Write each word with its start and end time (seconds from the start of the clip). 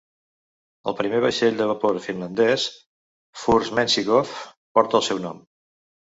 El 0.91 0.95
primer 1.01 1.19
vaixell 1.25 1.59
de 1.59 1.67
vapor 1.71 1.99
finlandès 2.05 2.65
"Furst 3.43 3.77
Menschikoff" 3.83 4.35
porta 4.81 5.01
el 5.03 5.07
seu 5.11 5.23
nom. 5.29 5.47